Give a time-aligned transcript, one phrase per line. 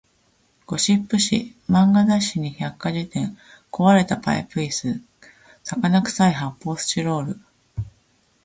[0.65, 3.37] ゴシップ誌、漫画雑誌に百科事典、
[3.71, 4.99] 壊れたパイプ椅子、
[5.63, 7.39] 魚臭い発砲スチロール